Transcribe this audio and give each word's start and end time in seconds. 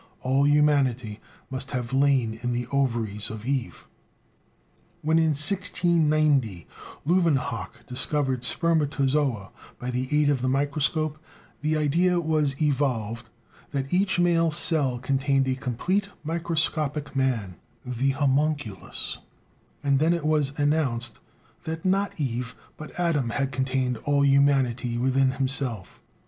All 0.21 0.47
humanity 0.47 1.19
must 1.51 1.69
have 1.69 1.93
lain 1.93 2.39
in 2.41 2.53
the 2.53 2.65
ovaries 2.71 3.29
of 3.29 3.45
Eve. 3.45 3.85
When 5.03 5.19
in 5.19 5.35
1690 5.37 6.65
Leuwenhoek 7.05 7.85
discovered 7.85 8.41
spermatozoa 8.43 9.51
by 9.77 9.91
the 9.91 10.09
aid 10.19 10.31
of 10.31 10.41
the 10.41 10.47
microscope, 10.47 11.19
the 11.61 11.77
idea 11.77 12.19
was 12.19 12.59
evolved 12.59 13.29
that 13.69 13.93
each 13.93 14.17
male 14.17 14.49
cell 14.49 14.97
contained 14.97 15.47
a 15.47 15.53
complete 15.53 16.09
microscopic 16.23 17.15
man, 17.15 17.57
the 17.85 18.09
homunculus; 18.09 19.19
and 19.83 19.99
then 19.99 20.13
it 20.15 20.25
was 20.25 20.53
announced 20.57 21.19
that 21.65 21.85
not 21.85 22.19
Eve, 22.19 22.55
but 22.75 22.99
Adam 22.99 23.29
had 23.29 23.51
contained 23.51 23.97
all 23.97 24.25
humanity 24.25 24.97
within 24.97 25.33
himself. 25.33 25.99